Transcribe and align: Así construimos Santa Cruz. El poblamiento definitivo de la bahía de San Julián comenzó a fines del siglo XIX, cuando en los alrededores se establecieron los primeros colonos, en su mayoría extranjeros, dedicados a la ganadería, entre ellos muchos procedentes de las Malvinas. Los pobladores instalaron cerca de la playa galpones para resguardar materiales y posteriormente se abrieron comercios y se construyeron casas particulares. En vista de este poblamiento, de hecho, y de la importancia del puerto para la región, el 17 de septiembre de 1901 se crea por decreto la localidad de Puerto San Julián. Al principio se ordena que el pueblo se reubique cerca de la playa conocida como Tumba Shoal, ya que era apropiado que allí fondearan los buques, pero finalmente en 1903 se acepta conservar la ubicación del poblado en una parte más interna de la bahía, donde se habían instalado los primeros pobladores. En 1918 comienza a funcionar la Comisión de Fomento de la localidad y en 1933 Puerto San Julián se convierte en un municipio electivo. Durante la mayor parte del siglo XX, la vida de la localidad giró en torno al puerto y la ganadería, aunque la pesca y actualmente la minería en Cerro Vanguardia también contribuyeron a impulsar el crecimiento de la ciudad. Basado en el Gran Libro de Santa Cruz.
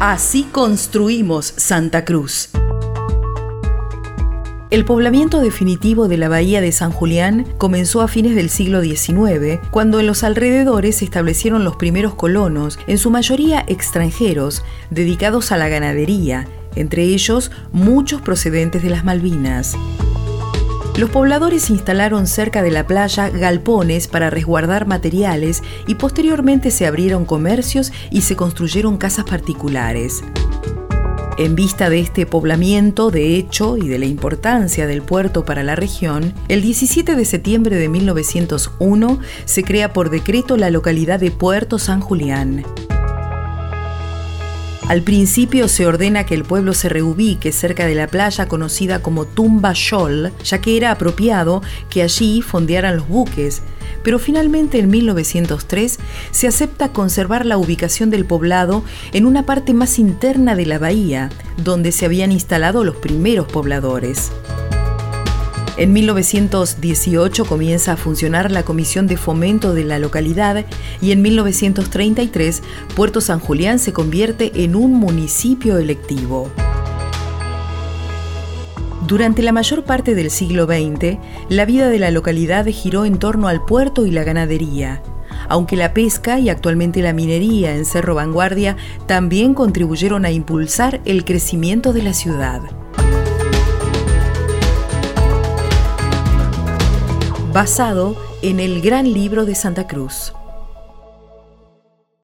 Así 0.00 0.44
construimos 0.44 1.54
Santa 1.56 2.04
Cruz. 2.04 2.50
El 4.70 4.84
poblamiento 4.84 5.40
definitivo 5.40 6.06
de 6.06 6.16
la 6.16 6.28
bahía 6.28 6.60
de 6.60 6.70
San 6.70 6.92
Julián 6.92 7.44
comenzó 7.58 8.00
a 8.00 8.06
fines 8.06 8.36
del 8.36 8.48
siglo 8.48 8.80
XIX, 8.80 9.58
cuando 9.72 9.98
en 9.98 10.06
los 10.06 10.22
alrededores 10.22 10.98
se 10.98 11.04
establecieron 11.04 11.64
los 11.64 11.74
primeros 11.74 12.14
colonos, 12.14 12.78
en 12.86 12.98
su 12.98 13.10
mayoría 13.10 13.64
extranjeros, 13.66 14.62
dedicados 14.90 15.50
a 15.50 15.56
la 15.56 15.68
ganadería, 15.68 16.46
entre 16.76 17.02
ellos 17.02 17.50
muchos 17.72 18.20
procedentes 18.20 18.84
de 18.84 18.90
las 18.90 19.04
Malvinas. 19.04 19.74
Los 20.98 21.10
pobladores 21.10 21.70
instalaron 21.70 22.26
cerca 22.26 22.60
de 22.60 22.72
la 22.72 22.84
playa 22.84 23.30
galpones 23.30 24.08
para 24.08 24.30
resguardar 24.30 24.88
materiales 24.88 25.62
y 25.86 25.94
posteriormente 25.94 26.72
se 26.72 26.86
abrieron 26.88 27.24
comercios 27.24 27.92
y 28.10 28.22
se 28.22 28.34
construyeron 28.34 28.98
casas 28.98 29.24
particulares. 29.24 30.24
En 31.38 31.54
vista 31.54 31.88
de 31.88 32.00
este 32.00 32.26
poblamiento, 32.26 33.12
de 33.12 33.36
hecho, 33.36 33.76
y 33.76 33.86
de 33.86 34.00
la 34.00 34.06
importancia 34.06 34.88
del 34.88 35.02
puerto 35.02 35.44
para 35.44 35.62
la 35.62 35.76
región, 35.76 36.34
el 36.48 36.62
17 36.62 37.14
de 37.14 37.24
septiembre 37.24 37.76
de 37.76 37.88
1901 37.88 39.20
se 39.44 39.62
crea 39.62 39.92
por 39.92 40.10
decreto 40.10 40.56
la 40.56 40.68
localidad 40.68 41.20
de 41.20 41.30
Puerto 41.30 41.78
San 41.78 42.00
Julián. 42.00 42.64
Al 44.88 45.02
principio 45.02 45.68
se 45.68 45.86
ordena 45.86 46.24
que 46.24 46.34
el 46.34 46.44
pueblo 46.44 46.72
se 46.72 46.88
reubique 46.88 47.52
cerca 47.52 47.84
de 47.84 47.94
la 47.94 48.06
playa 48.06 48.48
conocida 48.48 49.02
como 49.02 49.26
Tumba 49.26 49.72
Shoal, 49.74 50.32
ya 50.42 50.62
que 50.62 50.78
era 50.78 50.92
apropiado 50.92 51.60
que 51.90 52.02
allí 52.02 52.40
fondearan 52.40 52.96
los 52.96 53.06
buques, 53.06 53.60
pero 54.02 54.18
finalmente 54.18 54.78
en 54.78 54.88
1903 54.88 55.98
se 56.30 56.46
acepta 56.48 56.90
conservar 56.90 57.44
la 57.44 57.58
ubicación 57.58 58.08
del 58.08 58.24
poblado 58.24 58.82
en 59.12 59.26
una 59.26 59.44
parte 59.44 59.74
más 59.74 59.98
interna 59.98 60.56
de 60.56 60.64
la 60.64 60.78
bahía, 60.78 61.28
donde 61.62 61.92
se 61.92 62.06
habían 62.06 62.32
instalado 62.32 62.82
los 62.82 62.96
primeros 62.96 63.46
pobladores. 63.46 64.32
En 65.78 65.92
1918 65.92 67.44
comienza 67.44 67.92
a 67.92 67.96
funcionar 67.96 68.50
la 68.50 68.64
Comisión 68.64 69.06
de 69.06 69.16
Fomento 69.16 69.74
de 69.74 69.84
la 69.84 70.00
localidad 70.00 70.66
y 71.00 71.12
en 71.12 71.22
1933 71.22 72.64
Puerto 72.96 73.20
San 73.20 73.38
Julián 73.38 73.78
se 73.78 73.92
convierte 73.92 74.64
en 74.64 74.74
un 74.74 74.94
municipio 74.94 75.78
electivo. 75.78 76.50
Durante 79.06 79.40
la 79.40 79.52
mayor 79.52 79.84
parte 79.84 80.16
del 80.16 80.32
siglo 80.32 80.66
XX, 80.66 81.16
la 81.48 81.64
vida 81.64 81.88
de 81.90 82.00
la 82.00 82.10
localidad 82.10 82.66
giró 82.66 83.04
en 83.04 83.20
torno 83.20 83.46
al 83.46 83.64
puerto 83.64 84.04
y 84.04 84.10
la 84.10 84.24
ganadería, 84.24 85.00
aunque 85.48 85.76
la 85.76 85.94
pesca 85.94 86.40
y 86.40 86.48
actualmente 86.48 87.02
la 87.02 87.12
minería 87.12 87.76
en 87.76 87.84
Cerro 87.84 88.16
Vanguardia 88.16 88.76
también 89.06 89.54
contribuyeron 89.54 90.24
a 90.24 90.32
impulsar 90.32 91.00
el 91.04 91.24
crecimiento 91.24 91.92
de 91.92 92.02
la 92.02 92.14
ciudad. 92.14 92.62
Basado 97.58 98.14
en 98.40 98.60
el 98.60 98.80
Gran 98.80 99.12
Libro 99.12 99.44
de 99.44 99.56
Santa 99.56 99.88
Cruz. 99.88 100.32